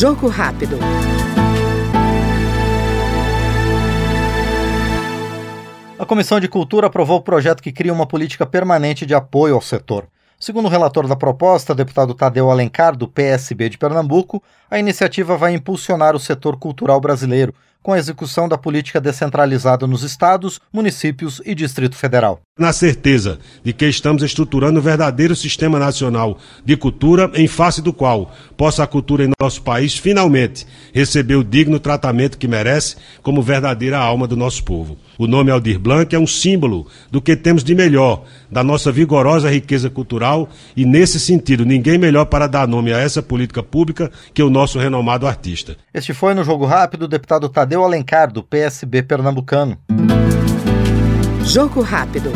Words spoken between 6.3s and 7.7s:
de Cultura aprovou o projeto que